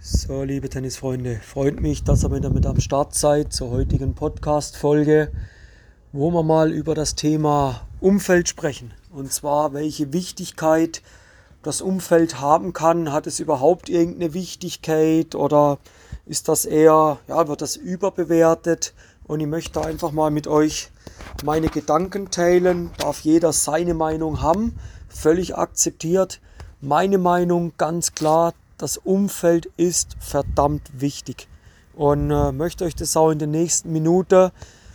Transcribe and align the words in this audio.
So, 0.00 0.44
liebe 0.44 0.68
Tennisfreunde, 0.68 1.40
freut 1.44 1.80
mich, 1.80 2.04
dass 2.04 2.22
ihr 2.22 2.30
wieder 2.30 2.50
mit 2.50 2.64
am 2.66 2.78
Start 2.78 3.16
seid 3.16 3.52
zur 3.52 3.70
heutigen 3.70 4.14
Podcast-Folge, 4.14 5.32
wo 6.12 6.30
wir 6.30 6.44
mal 6.44 6.70
über 6.70 6.94
das 6.94 7.16
Thema 7.16 7.80
Umfeld 7.98 8.48
sprechen. 8.48 8.94
Und 9.10 9.32
zwar, 9.32 9.72
welche 9.72 10.12
Wichtigkeit 10.12 11.02
das 11.64 11.80
Umfeld 11.80 12.40
haben 12.40 12.72
kann. 12.72 13.12
Hat 13.12 13.26
es 13.26 13.40
überhaupt 13.40 13.88
irgendeine 13.88 14.34
Wichtigkeit 14.34 15.34
oder 15.34 15.78
ist 16.26 16.46
das 16.46 16.64
eher, 16.64 17.18
ja, 17.26 17.48
wird 17.48 17.60
das 17.60 17.74
überbewertet? 17.74 18.94
Und 19.26 19.40
ich 19.40 19.48
möchte 19.48 19.84
einfach 19.84 20.12
mal 20.12 20.30
mit 20.30 20.46
euch 20.46 20.90
meine 21.42 21.70
Gedanken 21.70 22.30
teilen. 22.30 22.92
Darf 22.98 23.18
jeder 23.22 23.52
seine 23.52 23.94
Meinung 23.94 24.42
haben, 24.42 24.78
völlig 25.08 25.56
akzeptiert. 25.56 26.40
Meine 26.80 27.18
Meinung 27.18 27.72
ganz 27.76 28.12
klar, 28.12 28.54
das 28.78 28.96
Umfeld 28.96 29.66
ist 29.76 30.16
verdammt 30.20 30.82
wichtig. 30.98 31.48
Und 31.94 32.30
äh, 32.30 32.52
möchte 32.52 32.84
euch 32.84 32.94
das 32.94 33.16
auch 33.16 33.30
in 33.30 33.40
der 33.40 33.48
nächsten 33.48 33.92
Minute 33.92 34.52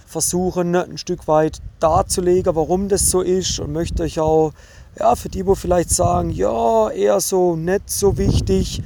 versuchen, 0.08 0.76
ein 0.76 0.98
Stück 0.98 1.28
weit 1.28 1.60
darzulegen, 1.80 2.56
warum 2.56 2.88
das 2.88 3.12
so 3.12 3.22
ist. 3.22 3.60
Und 3.60 3.74
möchte 3.74 4.04
euch 4.04 4.20
auch, 4.20 4.54
ja, 4.98 5.16
für 5.16 5.28
die, 5.28 5.46
wo 5.46 5.56
vielleicht 5.56 5.90
sagen, 5.90 6.30
ja, 6.30 6.90
eher 6.92 7.20
so 7.20 7.58
nicht 7.58 7.90
so 7.90 8.18
wichtig, 8.18 8.82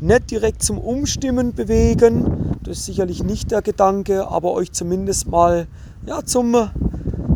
nicht 0.00 0.30
direkt 0.30 0.62
zum 0.62 0.78
Umstimmen 0.78 1.54
bewegen. 1.54 2.56
Das 2.62 2.78
ist 2.78 2.86
sicherlich 2.86 3.24
nicht 3.24 3.50
der 3.50 3.62
Gedanke, 3.62 4.28
aber 4.28 4.52
euch 4.52 4.70
zumindest 4.72 5.26
mal 5.26 5.66
ja, 6.06 6.24
zum, 6.24 6.70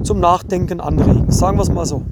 zum 0.04 0.20
Nachdenken 0.20 0.80
anregen. 0.80 1.32
Sagen 1.32 1.58
wir 1.58 1.62
es 1.62 1.70
mal 1.70 1.86
so. 1.86 2.02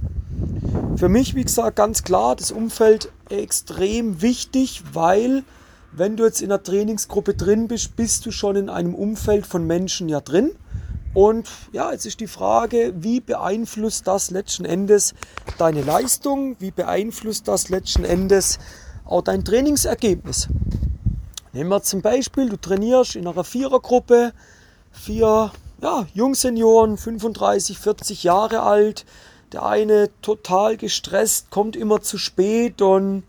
Für 0.96 1.08
mich, 1.08 1.36
wie 1.36 1.44
gesagt, 1.44 1.77
ganz 1.77 2.02
klar, 2.02 2.34
das 2.34 2.50
Umfeld 2.50 3.12
extrem 3.30 4.23
wichtig, 4.23 4.82
weil 4.92 5.45
wenn 5.92 6.16
du 6.16 6.24
jetzt 6.24 6.42
in 6.42 6.50
einer 6.50 6.62
Trainingsgruppe 6.62 7.34
drin 7.34 7.69
bist, 7.69 7.96
bist 7.96 8.27
du 8.27 8.30
schon 8.30 8.56
in 8.56 8.69
einem 8.69 8.95
Umfeld 8.95 9.46
von 9.46 9.66
Menschen 9.66 10.08
ja 10.08 10.20
drin. 10.20 10.52
Und 11.14 11.48
ja, 11.72 11.91
jetzt 11.92 12.06
ist 12.06 12.20
die 12.20 12.27
Frage, 12.27 12.92
wie 12.97 13.20
beeinflusst 13.20 14.06
das 14.06 14.30
letzten 14.30 14.64
Endes 14.64 15.14
deine 15.56 15.83
Leistung? 15.83 16.56
Wie 16.58 16.70
beeinflusst 16.70 17.48
das 17.48 17.70
letzten 17.70 18.05
Endes 18.05 18.58
auch 19.05 19.22
dein 19.22 19.45
Trainingsergebnis? 19.45 20.48
Nehmen 21.52 21.70
wir 21.70 21.83
zum 21.83 22.02
Beispiel, 22.02 22.50
du 22.50 22.56
trainierst 22.56 23.17
in 23.17 23.27
einer 23.27 23.42
Vierergruppe, 23.42 24.33
vier 24.92 25.50
ja, 25.80 26.06
Jungsenioren, 26.12 26.98
35, 26.98 27.78
40 27.78 28.22
Jahre 28.22 28.62
alt, 28.62 29.06
der 29.52 29.64
eine 29.64 30.10
total 30.22 30.77
gestresst, 30.77 31.50
kommt 31.50 31.77
immer 31.77 32.02
zu 32.02 32.18
spät 32.18 32.82
und 32.82 33.22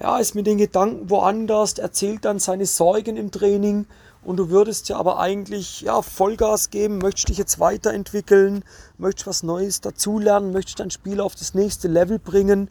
ja, 0.00 0.18
ist 0.18 0.34
mit 0.34 0.46
den 0.46 0.58
Gedanken 0.58 1.10
woanders, 1.10 1.78
erzählt 1.78 2.24
dann 2.24 2.38
seine 2.38 2.66
Sorgen 2.66 3.16
im 3.16 3.30
Training 3.30 3.86
und 4.24 4.36
du 4.36 4.50
würdest 4.50 4.88
ja 4.88 4.96
aber 4.96 5.18
eigentlich 5.18 5.80
ja, 5.82 6.00
Vollgas 6.02 6.70
geben, 6.70 6.98
möchtest 6.98 7.28
dich 7.28 7.38
jetzt 7.38 7.58
weiterentwickeln, 7.60 8.64
möchtest 8.98 9.26
was 9.26 9.42
Neues 9.42 9.80
dazulernen, 9.80 10.52
möchtest 10.52 10.80
dein 10.80 10.90
Spiel 10.90 11.20
auf 11.20 11.34
das 11.34 11.54
nächste 11.54 11.88
Level 11.88 12.18
bringen. 12.18 12.68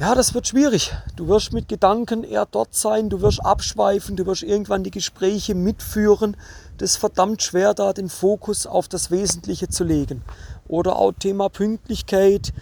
Ja, 0.00 0.14
das 0.14 0.32
wird 0.32 0.46
schwierig. 0.46 0.92
Du 1.16 1.26
wirst 1.28 1.52
mit 1.52 1.68
Gedanken 1.68 2.22
eher 2.22 2.46
dort 2.46 2.74
sein, 2.74 3.10
du 3.10 3.20
wirst 3.20 3.44
abschweifen, 3.44 4.14
du 4.14 4.26
wirst 4.26 4.42
irgendwann 4.42 4.84
die 4.84 4.90
Gespräche 4.90 5.54
mitführen. 5.54 6.36
Das 6.78 6.92
ist 6.92 6.96
verdammt 6.98 7.42
schwer, 7.42 7.74
da 7.74 7.92
den 7.92 8.08
Fokus 8.08 8.66
auf 8.66 8.86
das 8.88 9.10
Wesentliche 9.10 9.68
zu 9.68 9.82
legen. 9.82 10.22
Oder 10.68 10.96
auch 10.96 11.12
Thema 11.12 11.48
Pünktlichkeit. 11.48 12.52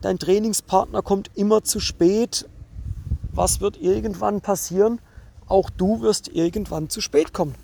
Dein 0.00 0.18
Trainingspartner 0.18 1.02
kommt 1.02 1.30
immer 1.34 1.64
zu 1.64 1.80
spät. 1.80 2.48
Was 3.32 3.60
wird 3.60 3.76
irgendwann 3.76 4.40
passieren? 4.40 5.00
Auch 5.48 5.70
du 5.70 6.00
wirst 6.00 6.28
irgendwann 6.28 6.88
zu 6.88 7.00
spät 7.00 7.32
kommen, 7.32 7.54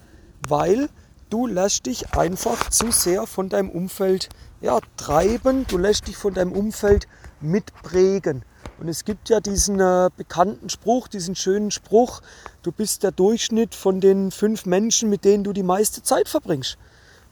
weil 0.46 0.88
du 1.30 1.46
lässt 1.46 1.86
dich 1.86 2.12
einfach 2.14 2.70
zu 2.70 2.92
sehr 2.92 3.26
von 3.26 3.48
deinem 3.48 3.70
Umfeld 3.70 4.28
ja, 4.60 4.78
treiben, 4.96 5.66
du 5.66 5.78
lässt 5.78 6.06
dich 6.06 6.16
von 6.16 6.34
deinem 6.34 6.52
Umfeld 6.52 7.08
mitprägen. 7.40 8.44
Und 8.82 8.88
es 8.88 9.04
gibt 9.04 9.28
ja 9.28 9.38
diesen 9.38 9.78
äh, 9.78 10.10
bekannten 10.16 10.68
Spruch, 10.68 11.06
diesen 11.06 11.36
schönen 11.36 11.70
Spruch, 11.70 12.20
du 12.64 12.72
bist 12.72 13.04
der 13.04 13.12
Durchschnitt 13.12 13.76
von 13.76 14.00
den 14.00 14.32
fünf 14.32 14.66
Menschen, 14.66 15.08
mit 15.08 15.24
denen 15.24 15.44
du 15.44 15.52
die 15.52 15.62
meiste 15.62 16.02
Zeit 16.02 16.28
verbringst. 16.28 16.78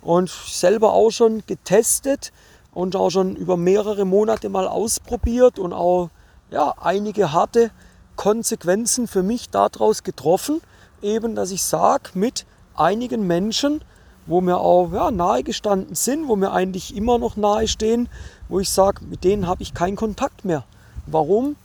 Und 0.00 0.30
selber 0.30 0.92
auch 0.92 1.10
schon 1.10 1.42
getestet, 1.48 2.30
und 2.72 2.94
auch 2.94 3.10
schon 3.10 3.34
über 3.34 3.56
mehrere 3.56 4.04
Monate 4.04 4.48
mal 4.48 4.68
ausprobiert 4.68 5.58
und 5.58 5.72
auch 5.72 6.10
ja, 6.52 6.72
einige 6.80 7.32
harte 7.32 7.72
Konsequenzen 8.14 9.08
für 9.08 9.24
mich 9.24 9.50
daraus 9.50 10.04
getroffen, 10.04 10.60
eben 11.02 11.34
dass 11.34 11.50
ich 11.50 11.64
sage, 11.64 12.10
mit 12.14 12.46
einigen 12.76 13.26
Menschen, 13.26 13.82
wo 14.26 14.40
mir 14.40 14.58
auch 14.58 14.92
ja, 14.92 15.10
nahe 15.10 15.42
gestanden 15.42 15.96
sind, 15.96 16.28
wo 16.28 16.36
mir 16.36 16.52
eigentlich 16.52 16.94
immer 16.94 17.18
noch 17.18 17.34
nahe 17.34 17.66
stehen, 17.66 18.08
wo 18.48 18.60
ich 18.60 18.70
sage, 18.70 19.04
mit 19.04 19.24
denen 19.24 19.48
habe 19.48 19.64
ich 19.64 19.74
keinen 19.74 19.96
Kontakt 19.96 20.44
mehr. 20.44 20.64
Warum? 21.10 21.56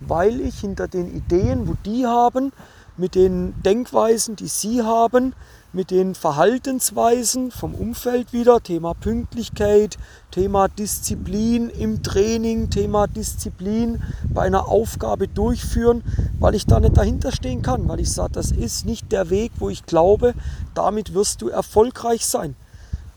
Weil 0.00 0.40
ich 0.40 0.60
hinter 0.60 0.88
den 0.88 1.14
Ideen, 1.14 1.68
wo 1.68 1.74
die 1.84 2.06
haben, 2.06 2.52
mit 2.96 3.14
den 3.14 3.54
Denkweisen, 3.62 4.36
die 4.36 4.48
sie 4.48 4.82
haben, 4.82 5.34
mit 5.72 5.90
den 5.90 6.14
Verhaltensweisen 6.14 7.50
vom 7.50 7.74
Umfeld 7.74 8.34
wieder, 8.34 8.62
Thema 8.62 8.92
Pünktlichkeit, 8.92 9.96
Thema 10.30 10.68
Disziplin 10.68 11.70
im 11.70 12.02
Training, 12.02 12.68
Thema 12.68 13.06
Disziplin 13.06 14.02
bei 14.28 14.42
einer 14.42 14.68
Aufgabe 14.68 15.28
durchführen, 15.28 16.02
weil 16.38 16.54
ich 16.54 16.66
da 16.66 16.78
nicht 16.78 16.96
dahinter 16.96 17.32
stehen 17.32 17.62
kann, 17.62 17.88
weil 17.88 18.00
ich 18.00 18.12
sage, 18.12 18.32
das 18.34 18.52
ist 18.52 18.84
nicht 18.84 19.10
der 19.10 19.30
Weg, 19.30 19.52
wo 19.58 19.70
ich 19.70 19.86
glaube, 19.86 20.34
damit 20.74 21.14
wirst 21.14 21.40
du 21.40 21.48
erfolgreich 21.48 22.26
sein. 22.26 22.54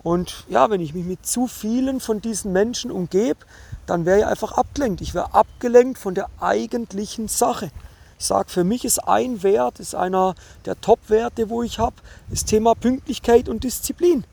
Und 0.06 0.46
ja, 0.50 0.70
wenn 0.70 0.82
ich 0.82 0.94
mich 0.94 1.04
mit 1.04 1.26
zu 1.26 1.48
vielen 1.48 2.00
von 2.00 2.22
diesen 2.22 2.54
Menschen 2.54 2.92
umgebe, 2.92 3.40
dann 3.88 4.06
wäre 4.06 4.20
ich 4.20 4.26
einfach 4.28 4.52
abgelenkt. 4.52 5.02
Ich 5.02 5.16
wäre 5.16 5.34
abgelenkt 5.34 5.98
von 5.98 6.14
der 6.14 6.30
eigentlichen 6.40 7.28
Sache. 7.28 7.72
Ich 8.20 8.26
sage, 8.28 8.50
für 8.50 8.64
mich 8.64 8.86
ist 8.86 9.00
ein 9.00 9.42
Wert, 9.42 9.80
ist 9.80 9.96
einer 9.96 10.36
der 10.66 10.80
Top-Werte, 10.80 11.50
wo 11.50 11.64
ich 11.64 11.80
habe, 11.80 11.96
das 12.30 12.46
Thema 12.46 12.76
Pünktlichkeit 12.76 13.50
und 13.50 13.64
Disziplin. 13.64 14.26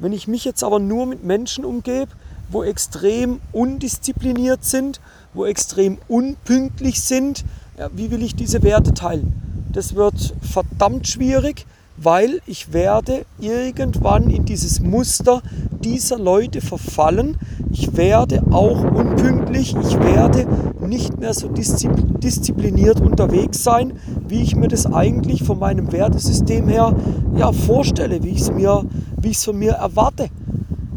Wenn 0.00 0.12
ich 0.12 0.26
mich 0.26 0.44
jetzt 0.44 0.64
aber 0.64 0.80
nur 0.80 1.06
mit 1.06 1.22
Menschen 1.22 1.64
umgebe, 1.64 2.10
wo 2.48 2.64
extrem 2.64 3.40
undiszipliniert 3.52 4.64
sind, 4.64 5.00
wo 5.32 5.44
extrem 5.44 5.98
unpünktlich 6.08 7.00
sind, 7.02 7.44
ja, 7.78 7.88
wie 7.92 8.10
will 8.10 8.24
ich 8.24 8.34
diese 8.34 8.64
Werte 8.64 8.94
teilen? 8.94 9.68
Das 9.72 9.94
wird 9.94 10.34
verdammt 10.42 11.06
schwierig, 11.06 11.66
weil 12.02 12.40
ich 12.46 12.72
werde 12.72 13.26
irgendwann 13.38 14.30
in 14.30 14.46
dieses 14.46 14.80
Muster 14.80 15.42
dieser 15.84 16.18
Leute 16.18 16.62
verfallen. 16.62 17.36
Ich 17.70 17.94
werde 17.96 18.42
auch 18.50 18.82
unpünktlich, 18.84 19.76
ich 19.76 20.00
werde 20.00 20.46
nicht 20.80 21.18
mehr 21.18 21.34
so 21.34 21.48
diszipliniert 21.48 23.00
unterwegs 23.00 23.62
sein, 23.62 23.98
wie 24.26 24.42
ich 24.42 24.56
mir 24.56 24.68
das 24.68 24.86
eigentlich 24.86 25.42
von 25.42 25.58
meinem 25.58 25.92
Wertesystem 25.92 26.68
her 26.68 26.96
ja, 27.36 27.52
vorstelle, 27.52 28.22
wie 28.22 28.30
ich 28.30 28.40
es 28.40 28.52
mir, 28.52 28.86
von 29.34 29.58
mir 29.58 29.72
erwarte. 29.72 30.30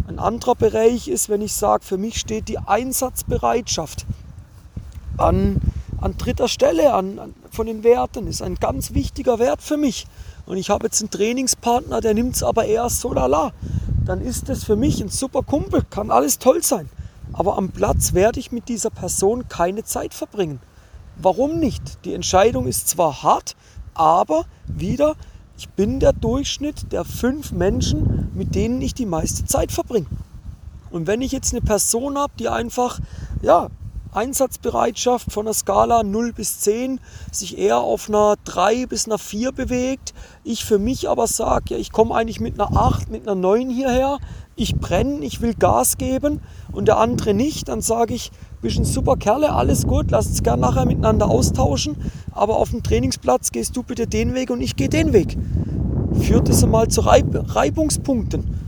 Ein 0.07 0.19
anderer 0.19 0.55
Bereich 0.55 1.09
ist, 1.09 1.27
wenn 1.27 1.41
ich 1.41 1.53
sage, 1.53 1.83
für 1.83 1.97
mich 1.97 2.17
steht 2.17 2.47
die 2.47 2.59
Einsatzbereitschaft 2.59 4.05
an, 5.17 5.57
an 5.99 6.15
dritter 6.17 6.47
Stelle 6.47 6.93
an, 6.93 7.19
an, 7.19 7.33
von 7.51 7.67
den 7.67 7.83
Werten, 7.83 8.27
ist 8.27 8.41
ein 8.41 8.55
ganz 8.55 8.93
wichtiger 8.93 9.37
Wert 9.37 9.61
für 9.61 9.77
mich 9.77 10.07
und 10.45 10.57
ich 10.57 10.69
habe 10.69 10.85
jetzt 10.85 11.01
einen 11.01 11.09
Trainingspartner, 11.09 12.01
der 12.01 12.13
nimmt 12.13 12.35
es 12.35 12.43
aber 12.43 12.65
eher 12.65 12.89
so 12.89 13.13
lala, 13.13 13.53
dann 14.05 14.21
ist 14.21 14.49
das 14.49 14.63
für 14.63 14.75
mich 14.75 15.01
ein 15.01 15.09
super 15.09 15.43
Kumpel, 15.43 15.83
kann 15.89 16.11
alles 16.11 16.39
toll 16.39 16.61
sein. 16.63 16.89
Aber 17.31 17.57
am 17.57 17.69
Platz 17.69 18.13
werde 18.13 18.39
ich 18.39 18.51
mit 18.51 18.67
dieser 18.67 18.89
Person 18.89 19.47
keine 19.47 19.83
Zeit 19.83 20.13
verbringen. 20.13 20.59
Warum 21.17 21.59
nicht? 21.59 22.05
Die 22.05 22.13
Entscheidung 22.13 22.67
ist 22.67 22.89
zwar 22.89 23.23
hart, 23.23 23.55
aber 23.93 24.45
wieder, 24.67 25.15
ich 25.57 25.69
bin 25.69 25.99
der 25.99 26.13
Durchschnitt 26.13 26.91
der 26.91 27.05
fünf 27.05 27.51
Menschen, 27.51 28.29
mit 28.33 28.55
denen 28.55 28.81
ich 28.81 28.93
die 28.93 29.05
meiste 29.05 29.45
Zeit 29.45 29.71
verbringe. 29.71 30.07
Und 30.91 31.07
wenn 31.07 31.21
ich 31.21 31.31
jetzt 31.31 31.53
eine 31.53 31.61
Person 31.61 32.17
habe, 32.17 32.33
die 32.37 32.49
einfach 32.49 32.99
ja, 33.41 33.69
Einsatzbereitschaft 34.15 35.31
von 35.31 35.45
der 35.45 35.53
Skala 35.53 36.03
0 36.03 36.33
bis 36.33 36.59
10 36.59 36.99
sich 37.31 37.57
eher 37.57 37.79
auf 37.79 38.09
einer 38.09 38.35
3 38.45 38.85
bis 38.85 39.05
einer 39.05 39.17
4 39.17 39.51
bewegt. 39.51 40.13
Ich 40.43 40.65
für 40.65 40.79
mich 40.79 41.09
aber 41.09 41.27
sage, 41.27 41.73
ja, 41.73 41.77
ich 41.77 41.91
komme 41.91 42.15
eigentlich 42.15 42.39
mit 42.39 42.59
einer 42.59 42.75
8, 42.77 43.09
mit 43.09 43.27
einer 43.27 43.35
9 43.35 43.69
hierher. 43.69 44.19
Ich 44.55 44.75
brenne, 44.75 45.25
ich 45.25 45.41
will 45.41 45.53
Gas 45.53 45.97
geben 45.97 46.41
und 46.71 46.87
der 46.87 46.97
andere 46.97 47.33
nicht. 47.33 47.69
Dann 47.69 47.81
sage 47.81 48.13
ich, 48.13 48.31
bist 48.61 48.77
ein 48.77 48.85
super 48.85 49.17
Kerle, 49.17 49.53
alles 49.53 49.87
gut, 49.87 50.11
lass 50.11 50.27
uns 50.27 50.43
gerne 50.43 50.61
nachher 50.61 50.85
miteinander 50.85 51.29
austauschen. 51.29 51.97
Aber 52.31 52.57
auf 52.57 52.69
dem 52.69 52.83
Trainingsplatz 52.83 53.51
gehst 53.51 53.75
du 53.75 53.83
bitte 53.83 54.07
den 54.07 54.33
Weg 54.33 54.49
und 54.49 54.61
ich 54.61 54.75
gehe 54.75 54.89
den 54.89 55.13
Weg. 55.13 55.37
Führt 56.21 56.49
es 56.49 56.63
einmal 56.63 56.87
zu 56.87 57.01
Reib 57.01 57.55
Reibungspunkten 57.55 58.62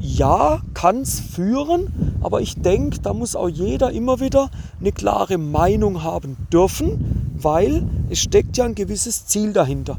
ja, 0.00 0.62
kann 0.72 1.02
es 1.02 1.20
führen, 1.20 2.16
aber 2.22 2.40
ich 2.40 2.56
denke, 2.56 3.00
da 3.00 3.12
muss 3.12 3.36
auch 3.36 3.48
jeder 3.48 3.92
immer 3.92 4.18
wieder 4.18 4.50
eine 4.80 4.92
klare 4.92 5.36
Meinung 5.36 6.02
haben 6.02 6.36
dürfen, 6.52 7.32
weil 7.36 7.86
es 8.08 8.18
steckt 8.18 8.56
ja 8.56 8.64
ein 8.64 8.74
gewisses 8.74 9.26
Ziel 9.26 9.52
dahinter. 9.52 9.98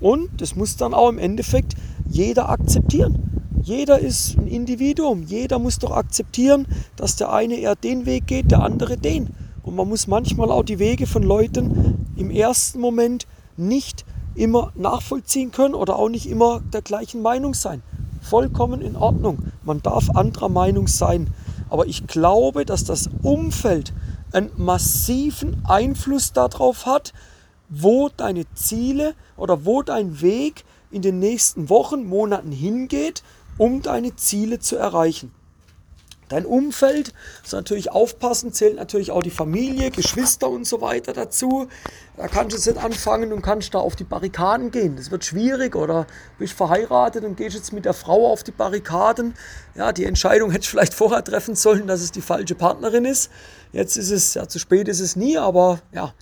Und 0.00 0.40
das 0.40 0.56
muss 0.56 0.76
dann 0.76 0.94
auch 0.94 1.08
im 1.08 1.18
Endeffekt 1.18 1.74
jeder 2.08 2.48
akzeptieren. 2.48 3.46
Jeder 3.62 3.98
ist 3.98 4.38
ein 4.38 4.46
Individuum. 4.46 5.22
Jeder 5.22 5.58
muss 5.58 5.78
doch 5.78 5.92
akzeptieren, 5.92 6.66
dass 6.96 7.16
der 7.16 7.32
eine 7.32 7.56
eher 7.56 7.76
den 7.76 8.06
Weg 8.06 8.26
geht, 8.26 8.50
der 8.50 8.62
andere 8.62 8.96
den. 8.96 9.28
Und 9.62 9.76
man 9.76 9.88
muss 9.88 10.06
manchmal 10.06 10.50
auch 10.50 10.64
die 10.64 10.78
Wege 10.78 11.06
von 11.06 11.22
Leuten 11.22 12.06
im 12.16 12.30
ersten 12.30 12.80
Moment 12.80 13.26
nicht 13.56 14.06
immer 14.34 14.72
nachvollziehen 14.74 15.52
können 15.52 15.74
oder 15.74 15.96
auch 15.96 16.08
nicht 16.08 16.26
immer 16.26 16.60
der 16.72 16.82
gleichen 16.82 17.20
Meinung 17.20 17.52
sein. 17.52 17.82
Vollkommen 18.20 18.80
in 18.80 18.96
Ordnung. 18.96 19.38
Man 19.64 19.82
darf 19.82 20.10
anderer 20.10 20.48
Meinung 20.48 20.86
sein. 20.86 21.32
Aber 21.68 21.86
ich 21.86 22.06
glaube, 22.06 22.64
dass 22.64 22.84
das 22.84 23.08
Umfeld 23.22 23.92
einen 24.32 24.50
massiven 24.56 25.62
Einfluss 25.66 26.32
darauf 26.32 26.86
hat, 26.86 27.12
wo 27.68 28.08
deine 28.08 28.44
Ziele 28.54 29.14
oder 29.36 29.64
wo 29.64 29.82
dein 29.82 30.20
Weg 30.20 30.64
in 30.90 31.02
den 31.02 31.18
nächsten 31.18 31.68
Wochen, 31.68 32.04
Monaten 32.04 32.52
hingeht, 32.52 33.22
um 33.58 33.82
deine 33.82 34.16
Ziele 34.16 34.58
zu 34.58 34.76
erreichen. 34.76 35.32
Dein 36.30 36.46
Umfeld, 36.46 37.12
muss 37.42 37.50
natürlich 37.50 37.90
aufpassen, 37.90 38.52
zählt 38.52 38.76
natürlich 38.76 39.10
auch 39.10 39.22
die 39.22 39.30
Familie, 39.30 39.90
Geschwister 39.90 40.48
und 40.48 40.64
so 40.64 40.80
weiter 40.80 41.12
dazu. 41.12 41.66
Da 42.16 42.28
kannst 42.28 42.52
du 42.52 42.56
jetzt 42.56 42.66
nicht 42.66 42.84
anfangen 42.84 43.32
und 43.32 43.42
kannst 43.42 43.74
da 43.74 43.80
auf 43.80 43.96
die 43.96 44.04
Barrikaden 44.04 44.70
gehen. 44.70 44.94
Das 44.94 45.10
wird 45.10 45.24
schwierig 45.24 45.74
oder 45.74 46.06
bist 46.38 46.52
verheiratet 46.52 47.24
und 47.24 47.36
gehst 47.36 47.56
jetzt 47.56 47.72
mit 47.72 47.84
der 47.84 47.94
Frau 47.94 48.30
auf 48.30 48.44
die 48.44 48.52
Barrikaden. 48.52 49.34
Ja, 49.74 49.92
die 49.92 50.04
Entscheidung 50.04 50.52
hätte 50.52 50.62
ich 50.62 50.70
vielleicht 50.70 50.94
vorher 50.94 51.24
treffen 51.24 51.56
sollen, 51.56 51.88
dass 51.88 52.00
es 52.00 52.12
die 52.12 52.22
falsche 52.22 52.54
Partnerin 52.54 53.06
ist. 53.06 53.28
Jetzt 53.72 53.96
ist 53.96 54.12
es, 54.12 54.34
ja, 54.34 54.46
zu 54.46 54.60
spät 54.60 54.86
ist 54.86 55.00
es 55.00 55.16
nie, 55.16 55.36
aber 55.36 55.80
ja, 55.92 56.14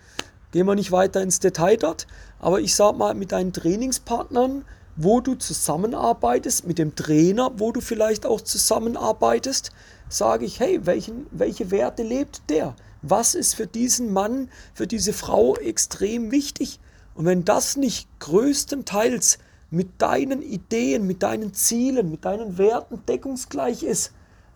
gehen 0.53 0.67
wir 0.67 0.75
nicht 0.75 0.91
weiter 0.91 1.21
ins 1.21 1.39
Detail 1.39 1.77
dort. 1.77 2.07
Aber 2.41 2.61
ich 2.61 2.75
sag 2.75 2.97
mal, 2.97 3.13
mit 3.13 3.33
deinen 3.33 3.53
Trainingspartnern, 3.53 4.65
wo 4.97 5.21
du 5.21 5.35
zusammenarbeitest, 5.35 6.67
mit 6.67 6.79
dem 6.79 6.95
Trainer, 6.97 7.53
wo 7.57 7.73
du 7.73 7.81
vielleicht 7.81 8.25
auch 8.25 8.41
zusammenarbeitest, 8.41 9.71
sage 10.09 10.45
ich, 10.45 10.61
hey, 10.61 10.87
welchen, 10.87 11.27
welche 11.31 11.71
Werte 11.71 12.03
lebt 12.03 12.43
der? 12.49 12.75
Was 13.03 13.35
ist 13.35 13.55
für 13.55 13.67
diesen 13.67 14.13
Mann, 14.13 14.51
für 14.75 14.87
diese 14.87 15.13
Frau 15.13 15.57
extrem 15.57 16.31
wichtig? 16.31 16.81
Und 17.15 17.27
wenn 17.27 17.45
das 17.45 17.77
nicht 17.77 18.09
größtenteils 18.21 19.39
mit 19.71 20.01
deinen 20.01 20.43
Ideen, 20.43 21.07
mit 21.07 21.23
deinen 21.23 21.53
Zielen, 21.53 22.11
mit 22.11 22.25
deinen 22.25 22.59
Werten 22.59 23.05
deckungsgleich 23.07 23.83
ist, 23.83 24.13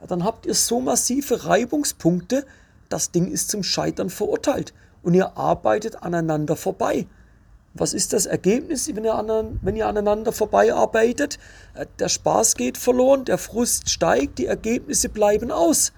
dann 0.06 0.25
habt 0.25 0.46
ihr 0.46 0.54
so 0.54 0.81
massive 0.81 1.44
Reibungspunkte, 1.44 2.44
das 2.88 3.10
Ding 3.10 3.31
ist 3.31 3.50
zum 3.50 3.62
Scheitern 3.62 4.10
verurteilt 4.10 4.75
und 5.02 5.14
ihr 5.14 5.37
arbeitet 5.37 6.02
aneinander 6.02 6.56
vorbei. 6.56 7.06
Was 7.75 7.95
ist 7.95 8.13
das 8.13 8.27
Ergebnis, 8.27 8.95
wenn 8.95 9.05
ihr, 9.05 9.15
an, 9.15 9.59
wenn 9.63 9.77
ihr 9.77 9.87
aneinander 9.87 10.33
vorbeiarbeitet? 10.33 11.39
Äh, 11.75 11.87
der 11.99 12.09
Spaß 12.09 12.57
geht 12.57 12.77
verloren, 12.77 13.25
der 13.25 13.39
Frust 13.39 13.89
steigt, 13.89 14.39
die 14.39 14.47
Ergebnisse 14.47 15.09
bleiben 15.09 15.51
aus. 15.51 15.93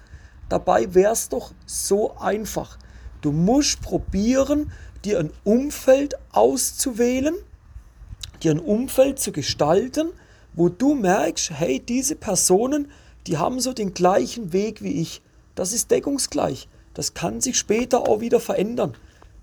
Dabei 0.47 0.93
wäre 0.93 1.11
es 1.11 1.27
doch 1.29 1.53
so 1.65 2.15
einfach. 2.17 2.77
Du 3.21 3.31
musst 3.31 3.81
probieren, 3.81 4.71
dir 5.03 5.19
ein 5.19 5.31
Umfeld 5.43 6.15
auszuwählen, 6.31 7.35
dir 8.41 8.51
ein 8.51 8.59
Umfeld 8.59 9.19
zu 9.19 9.31
gestalten, 9.31 10.09
wo 10.53 10.69
du 10.69 10.95
merkst, 10.95 11.51
hey, 11.51 11.79
diese 11.79 12.15
Personen, 12.15 12.89
die 13.27 13.37
haben 13.37 13.59
so 13.59 13.73
den 13.73 13.93
gleichen 13.93 14.53
Weg 14.53 14.81
wie 14.81 15.01
ich. 15.01 15.21
Das 15.55 15.73
ist 15.73 15.91
deckungsgleich. 15.91 16.69
Das 16.93 17.13
kann 17.13 17.41
sich 17.41 17.57
später 17.57 18.07
auch 18.07 18.21
wieder 18.21 18.39
verändern. 18.39 18.95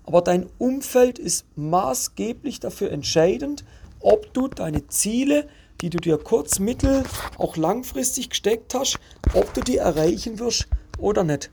Aber 0.05 0.21
dein 0.21 0.47
Umfeld 0.57 1.19
ist 1.19 1.45
maßgeblich 1.55 2.59
dafür 2.59 2.91
entscheidend, 2.91 3.63
ob 3.99 4.33
du 4.33 4.47
deine 4.47 4.87
Ziele, 4.87 5.47
die 5.81 5.89
du 5.89 5.97
dir 5.97 6.17
kurz-, 6.17 6.59
mittel-, 6.59 7.03
auch 7.37 7.57
langfristig 7.57 8.29
gesteckt 8.29 8.73
hast, 8.73 8.99
ob 9.33 9.53
du 9.53 9.61
die 9.61 9.77
erreichen 9.77 10.39
wirst 10.39 10.67
oder 10.97 11.23
nicht. 11.23 11.51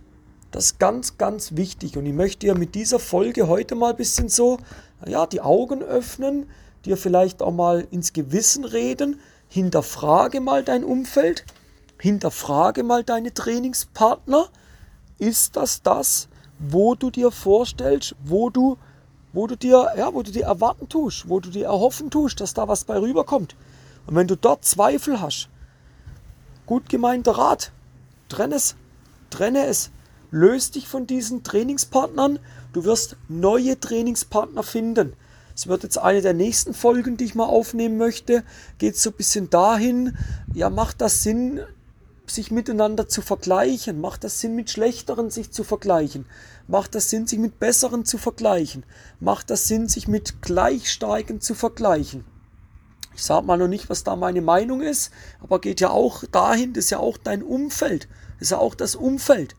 Das 0.51 0.67
ist 0.67 0.79
ganz, 0.79 1.17
ganz 1.17 1.57
wichtig. 1.57 1.97
Und 1.97 2.07
ich 2.07 2.13
möchte 2.13 2.47
dir 2.47 2.57
mit 2.57 2.75
dieser 2.75 2.99
Folge 2.99 3.47
heute 3.47 3.77
mal 3.77 3.91
ein 3.91 3.97
bisschen 3.97 4.29
so, 4.29 4.59
ja, 5.07 5.27
die 5.27 5.41
Augen 5.41 5.83
öffnen, 5.83 6.47
dir 6.85 6.97
vielleicht 6.97 7.43
auch 7.43 7.53
mal 7.53 7.87
ins 7.91 8.13
Gewissen 8.13 8.65
reden. 8.65 9.21
Hinterfrage 9.49 10.41
mal 10.41 10.65
dein 10.65 10.85
Umfeld, 10.85 11.45
hinterfrage 12.01 12.83
mal 12.83 13.05
deine 13.05 13.33
Trainingspartner. 13.33 14.49
Ist 15.19 15.57
das 15.57 15.83
das, 15.83 16.29
wo 16.61 16.95
du 16.95 17.11
dir 17.11 17.31
vorstellst, 17.31 18.15
wo 18.23 18.51
du, 18.51 18.77
wo 19.33 19.47
du 19.47 19.57
dir, 19.57 19.93
ja, 19.97 20.13
wo 20.13 20.23
du 20.23 20.31
dir 20.31 20.45
erwarten 20.45 20.89
tust, 20.89 21.29
wo 21.29 21.41
du 21.41 21.51
dir 21.51 21.67
erhoffen 21.67 22.11
tust, 22.11 22.41
dass 22.41 22.55
da 22.55 22.69
was 22.69 22.85
bei 22.85 22.99
rüberkommt. 22.99 23.57
Und 24.07 24.15
wenn 24.15 24.27
du 24.27 24.37
dort 24.37 24.65
Zweifel 24.65 25.21
hast, 25.21 25.49
gut 26.67 26.89
gemeinter 26.89 27.33
Rat, 27.33 27.73
trenne 28.29 28.57
es, 28.57 28.77
trenne 29.31 29.67
es, 29.67 29.91
löst 30.31 30.75
dich 30.75 30.87
von 30.87 31.07
diesen 31.07 31.43
Trainingspartnern, 31.43 32.39
du 32.73 32.85
wirst 32.85 33.17
neue 33.29 33.81
Trainingspartner 33.81 34.63
finden. 34.63 35.15
Es 35.57 35.67
wird 35.67 35.83
jetzt 35.83 35.99
eine 35.99 36.23
der 36.23 36.35
nächsten 36.35 36.75
Folgen, 36.75 37.17
die 37.17 37.25
ich 37.25 37.35
mal 37.35 37.45
aufnehmen 37.45 37.97
möchte, 37.97 38.45
geht 38.79 38.97
so 38.97 39.11
ein 39.11 39.17
bisschen 39.17 39.51
dahin, 39.51 40.17
ja, 40.55 40.71
macht 40.71 41.01
das 41.01 41.23
Sinn, 41.23 41.61
sich 42.31 42.51
miteinander 42.51 43.09
zu 43.09 43.23
vergleichen? 43.23 44.01
Macht 44.01 44.25
das 44.25 44.41
Sinn, 44.41 44.55
mit 44.55 44.71
Schlechteren 44.71 45.31
sich 45.31 45.51
zu 45.51 45.65
vergleichen? 45.65 46.27
Macht 46.69 46.95
das 46.95 47.11
Sinn, 47.11 47.27
sich 47.27 47.39
mit 47.39 47.59
Besseren 47.59 48.05
zu 48.05 48.19
vergleichen? 48.19 48.85
Macht 49.19 49.51
das 49.51 49.69
Sinn, 49.69 49.89
sich 49.89 50.09
mit 50.09 50.43
Gleichsteigen 50.43 51.41
zu 51.41 51.55
vergleichen? 51.55 52.25
Ich 53.15 53.25
sage 53.25 53.47
mal 53.47 53.59
noch 53.59 53.69
nicht, 53.69 53.91
was 53.91 54.05
da 54.05 54.17
meine 54.17 54.41
Meinung 54.41 54.81
ist, 54.81 55.11
aber 55.41 55.61
geht 55.61 55.81
ja 55.81 55.91
auch 55.91 56.25
dahin, 56.25 56.73
das 56.73 56.85
ist 56.85 56.91
ja 56.91 56.99
auch 57.01 57.19
dein 57.19 57.43
Umfeld. 57.43 58.09
Das 58.39 58.47
ist 58.47 58.51
ja 58.51 58.59
auch 58.59 58.75
das 58.75 58.95
Umfeld. 58.95 59.57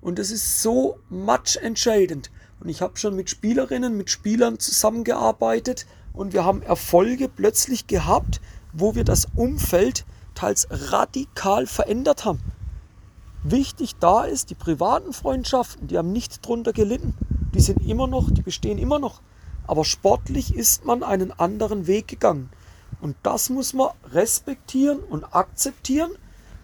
Und 0.00 0.18
das 0.18 0.30
ist 0.30 0.62
so 0.62 0.98
much 1.10 1.56
entscheidend. 1.60 2.30
Und 2.60 2.68
ich 2.68 2.80
habe 2.80 2.96
schon 2.96 3.16
mit 3.16 3.28
Spielerinnen, 3.28 3.96
mit 3.96 4.10
Spielern 4.10 4.58
zusammengearbeitet 4.58 5.86
und 6.12 6.32
wir 6.32 6.44
haben 6.44 6.62
Erfolge 6.62 7.28
plötzlich 7.28 7.86
gehabt, 7.86 8.40
wo 8.72 8.94
wir 8.94 9.04
das 9.04 9.26
Umfeld 9.34 10.04
teils 10.34 10.66
radikal 10.70 11.66
verändert 11.66 12.24
haben. 12.24 12.40
Wichtig 13.44 13.96
da 13.98 14.24
ist, 14.24 14.50
die 14.50 14.54
privaten 14.54 15.12
Freundschaften, 15.12 15.88
die 15.88 15.98
haben 15.98 16.12
nicht 16.12 16.46
drunter 16.46 16.72
gelitten. 16.72 17.14
Die 17.54 17.60
sind 17.60 17.84
immer 17.86 18.06
noch, 18.06 18.30
die 18.30 18.42
bestehen 18.42 18.78
immer 18.78 18.98
noch. 18.98 19.20
Aber 19.66 19.84
sportlich 19.84 20.54
ist 20.54 20.84
man 20.84 21.02
einen 21.02 21.32
anderen 21.32 21.86
Weg 21.86 22.08
gegangen. 22.08 22.50
Und 23.00 23.16
das 23.24 23.50
muss 23.50 23.72
man 23.72 23.90
respektieren 24.12 25.00
und 25.00 25.24
akzeptieren. 25.34 26.12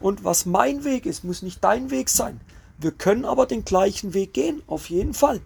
Und 0.01 0.23
was 0.23 0.47
mein 0.47 0.85
Weg 0.85 1.07
ist, 1.07 1.25
muss 1.25 1.43
nicht 1.43 1.65
dein 1.65 1.91
Weg 1.91 2.09
sein. 2.09 2.41
Wir 2.79 2.93
können 2.93 3.25
aber 3.25 3.47
den 3.47 3.65
gleichen 3.65 4.15
Weg 4.15 4.35
gehen, 4.35 4.63
auf 4.69 4.89
jeden 4.89 5.15
Fall. 5.15 5.41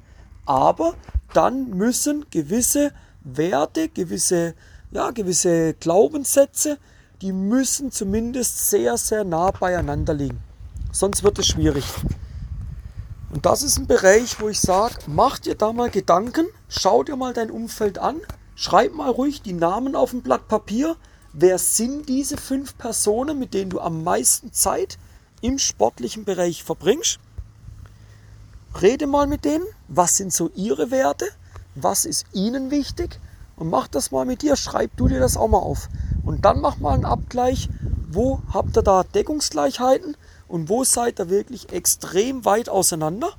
Aber 0.44 0.94
dann 1.32 1.70
müssen 1.70 2.26
gewisse 2.30 2.92
Werte, 3.24 3.88
gewisse, 3.88 4.54
ja, 4.90 5.12
gewisse 5.12 5.72
Glaubenssätze, 5.74 6.78
die 7.22 7.32
müssen 7.32 7.92
zumindest 7.92 8.68
sehr, 8.68 8.96
sehr 8.96 9.22
nah 9.22 9.52
beieinander 9.52 10.12
liegen. 10.12 10.42
Sonst 10.90 11.22
wird 11.22 11.38
es 11.38 11.46
schwierig. 11.46 11.84
Und 13.32 13.46
das 13.46 13.62
ist 13.62 13.78
ein 13.78 13.86
Bereich, 13.86 14.40
wo 14.40 14.48
ich 14.48 14.60
sage, 14.60 14.96
mach 15.06 15.38
dir 15.38 15.54
da 15.54 15.72
mal 15.72 15.88
Gedanken, 15.88 16.46
schau 16.68 17.04
dir 17.04 17.14
mal 17.14 17.32
dein 17.32 17.52
Umfeld 17.52 17.98
an, 17.98 18.20
schreib 18.56 18.94
mal 18.94 19.08
ruhig 19.08 19.40
die 19.40 19.52
Namen 19.52 19.94
auf 19.94 20.12
ein 20.12 20.22
Blatt 20.22 20.48
Papier. 20.48 20.96
Wer 21.32 21.58
sind 21.58 22.08
diese 22.08 22.36
fünf 22.36 22.76
Personen, 22.76 23.38
mit 23.38 23.54
denen 23.54 23.70
du 23.70 23.80
am 23.80 24.02
meisten 24.02 24.52
Zeit 24.52 24.98
im 25.40 25.58
sportlichen 25.58 26.24
Bereich 26.24 26.64
verbringst? 26.64 27.20
Rede 28.82 29.06
mal 29.06 29.28
mit 29.28 29.44
denen, 29.44 29.64
was 29.86 30.16
sind 30.16 30.32
so 30.32 30.50
ihre 30.56 30.90
Werte, 30.90 31.26
was 31.76 32.04
ist 32.04 32.26
ihnen 32.32 32.72
wichtig 32.72 33.20
und 33.56 33.70
mach 33.70 33.86
das 33.86 34.10
mal 34.10 34.26
mit 34.26 34.42
dir, 34.42 34.56
schreib 34.56 34.96
du 34.96 35.06
dir 35.06 35.20
das 35.20 35.36
auch 35.36 35.48
mal 35.48 35.58
auf. 35.58 35.88
Und 36.24 36.44
dann 36.44 36.60
mach 36.60 36.78
mal 36.78 36.94
einen 36.94 37.04
Abgleich, 37.04 37.68
wo 38.10 38.40
habt 38.52 38.76
ihr 38.76 38.82
da 38.82 39.02
Deckungsgleichheiten 39.02 40.16
und 40.48 40.68
wo 40.68 40.84
seid 40.84 41.18
ihr 41.18 41.30
wirklich 41.30 41.72
extrem 41.72 42.44
weit 42.44 42.68
auseinander. 42.68 43.30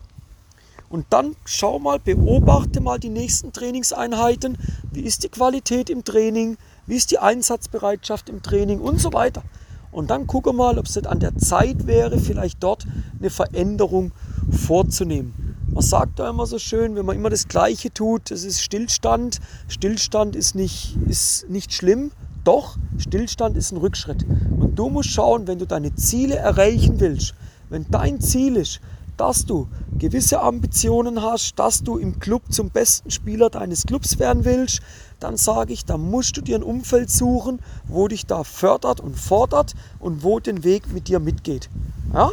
Und 0.90 1.08
dann 1.10 1.36
schau 1.46 1.80
mal, 1.80 2.00
beobachte 2.00 2.80
mal 2.80 3.00
die 3.00 3.10
nächsten 3.10 3.52
Trainingseinheiten. 3.52 4.58
Wie 4.92 5.02
ist 5.02 5.24
die 5.24 5.30
Qualität 5.30 5.90
im 5.90 6.04
Training? 6.04 6.58
Wie 6.86 6.96
ist 6.96 7.12
die 7.12 7.20
Einsatzbereitschaft 7.20 8.30
im 8.30 8.44
Training 8.44 8.80
und 8.80 9.00
so 9.00 9.14
weiter. 9.14 9.44
Und 9.92 10.10
dann 10.10 10.28
gucke 10.28 10.54
mal, 10.54 10.78
ob 10.78 10.86
es 10.88 10.96
nicht 10.96 11.08
an 11.08 11.20
der 11.20 11.38
Zeit 11.38 11.86
wäre, 11.86 12.20
vielleicht 12.20 12.64
dort 12.64 12.86
eine 13.20 13.30
Veränderung 13.30 14.12
vorzunehmen. 14.52 15.56
Man 15.72 15.84
sagt 15.84 16.20
da 16.20 16.30
immer 16.30 16.46
so 16.46 16.60
schön, 16.60 16.96
wenn 16.96 17.06
man 17.06 17.16
immer 17.16 17.30
das 17.30 17.48
Gleiche 17.48 17.94
tut, 17.94 18.30
das 18.30 18.44
ist 18.44 18.62
Stillstand. 18.62 19.40
Stillstand 19.68 20.36
ist 20.36 20.56
nicht, 20.56 20.98
ist 21.08 21.50
nicht 21.50 21.74
schlimm, 21.74 22.12
doch, 22.44 22.78
Stillstand 22.98 23.58
ist 23.58 23.72
ein 23.72 23.78
Rückschritt. 23.78 24.26
Und 24.60 24.78
du 24.78 24.90
musst 24.90 25.10
schauen, 25.10 25.48
wenn 25.48 25.60
du 25.60 25.66
deine 25.66 25.96
Ziele 25.96 26.36
erreichen 26.36 27.00
willst, 27.00 27.34
wenn 27.70 27.86
dein 27.90 28.22
Ziel 28.22 28.58
ist, 28.58 28.82
dass 29.18 29.46
du 29.46 29.68
gewisse 29.98 30.42
Ambitionen 30.42 31.22
hast, 31.22 31.58
dass 31.58 31.84
du 31.84 31.98
im 31.98 32.20
Club 32.20 32.42
zum 32.50 32.70
besten 32.70 33.12
Spieler 33.12 33.50
deines 33.50 33.86
Clubs 33.86 34.20
werden 34.20 34.44
willst, 34.46 34.82
dann 35.20 35.38
sage 35.38 35.72
ich, 35.72 35.86
da 35.86 35.98
musst 35.98 36.36
du 36.36 36.42
dir 36.42 36.58
ein 36.58 36.64
Umfeld 36.64 37.10
suchen, 37.10 37.60
wo 37.88 38.08
dich 38.08 38.26
da 38.26 38.44
fördert 38.44 39.00
und 39.00 39.18
fordert 39.18 39.74
und 40.00 40.24
wo 40.24 40.40
den 40.40 40.64
Weg 40.64 40.92
mit 40.92 41.08
dir 41.08 41.20
mitgeht. 41.20 41.70
Ja? 42.14 42.32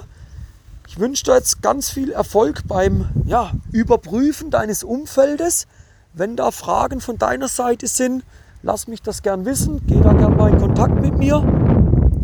Ich 0.88 0.98
wünsche 0.98 1.24
dir 1.24 1.34
jetzt 1.34 1.62
ganz 1.62 1.90
viel 1.90 2.10
Erfolg 2.10 2.62
beim 2.66 3.08
ja, 3.26 3.52
Überprüfen 3.70 4.50
deines 4.50 4.82
Umfeldes. 4.82 5.68
Wenn 6.14 6.34
da 6.34 6.50
Fragen 6.50 7.00
von 7.00 7.16
deiner 7.16 7.46
Seite 7.46 7.86
sind, 7.86 8.24
lass 8.62 8.88
mich 8.88 9.02
das 9.02 9.22
gern 9.22 9.44
wissen. 9.44 9.80
Geh 9.86 10.00
da 10.00 10.12
gern 10.12 10.36
mal 10.36 10.50
in 10.50 10.58
Kontakt 10.58 11.00
mit 11.00 11.16
mir. 11.16 11.42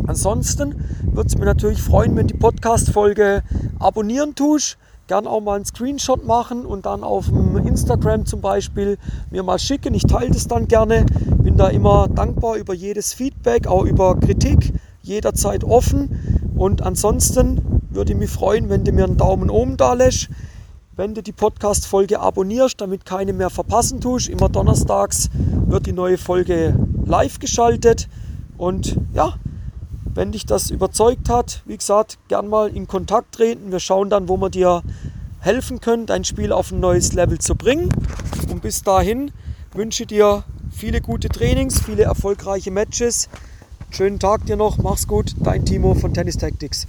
Ansonsten 0.06 0.74
würde 1.12 1.26
es 1.26 1.36
mir 1.36 1.44
natürlich 1.44 1.82
freuen, 1.82 2.14
wenn 2.16 2.26
die 2.26 2.34
Podcast-Folge 2.34 3.42
abonnieren 3.78 4.34
tust. 4.34 4.78
Gern 5.08 5.26
auch 5.26 5.40
mal 5.40 5.56
einen 5.56 5.64
Screenshot 5.64 6.24
machen 6.24 6.66
und 6.66 6.86
dann 6.86 7.04
auf 7.04 7.26
dem 7.26 7.56
Instagram 7.56 8.26
zum 8.26 8.40
Beispiel 8.40 8.98
mir 9.30 9.42
mal 9.42 9.58
schicken. 9.58 9.94
Ich 9.94 10.02
teile 10.02 10.30
das 10.30 10.48
dann 10.48 10.66
gerne. 10.66 11.06
Bin 11.38 11.56
da 11.56 11.68
immer 11.68 12.08
dankbar 12.08 12.56
über 12.56 12.74
jedes 12.74 13.12
Feedback, 13.12 13.68
auch 13.68 13.84
über 13.84 14.16
Kritik, 14.16 14.72
jederzeit 15.02 15.62
offen. 15.62 16.50
Und 16.56 16.82
ansonsten 16.82 17.60
würde 17.90 18.12
ich 18.12 18.18
mich 18.18 18.30
freuen, 18.30 18.68
wenn 18.68 18.82
du 18.82 18.92
mir 18.92 19.04
einen 19.04 19.16
Daumen 19.16 19.48
oben 19.48 19.76
da 19.76 19.94
lässt. 19.94 20.28
Wenn 20.98 21.12
du 21.12 21.22
die 21.22 21.32
Podcast-Folge 21.32 22.20
abonnierst, 22.20 22.80
damit 22.80 23.04
keine 23.04 23.34
mehr 23.34 23.50
verpassen 23.50 24.00
tust. 24.00 24.30
Immer 24.30 24.48
donnerstags 24.48 25.28
wird 25.66 25.84
die 25.84 25.92
neue 25.92 26.16
Folge 26.16 26.74
live 27.04 27.38
geschaltet. 27.38 28.08
Und 28.56 28.96
ja, 29.12 29.34
wenn 30.14 30.32
dich 30.32 30.46
das 30.46 30.70
überzeugt 30.70 31.28
hat, 31.28 31.60
wie 31.66 31.76
gesagt, 31.76 32.16
gern 32.28 32.48
mal 32.48 32.74
in 32.74 32.86
Kontakt 32.86 33.34
treten. 33.34 33.72
Wir 33.72 33.78
schauen 33.78 34.08
dann, 34.08 34.30
wo 34.30 34.38
wir 34.38 34.48
dir 34.48 34.82
helfen 35.40 35.82
können, 35.82 36.06
dein 36.06 36.24
Spiel 36.24 36.50
auf 36.50 36.72
ein 36.72 36.80
neues 36.80 37.12
Level 37.12 37.38
zu 37.40 37.56
bringen. 37.56 37.90
Und 38.50 38.62
bis 38.62 38.82
dahin 38.82 39.32
wünsche 39.74 40.06
dir 40.06 40.44
viele 40.70 41.02
gute 41.02 41.28
Trainings, 41.28 41.78
viele 41.78 42.04
erfolgreiche 42.04 42.70
Matches. 42.70 43.28
Schönen 43.90 44.18
Tag 44.18 44.46
dir 44.46 44.56
noch, 44.56 44.78
mach's 44.78 45.06
gut, 45.06 45.34
dein 45.40 45.66
Timo 45.66 45.92
von 45.92 46.14
Tennis 46.14 46.38
Tactics. 46.38 46.86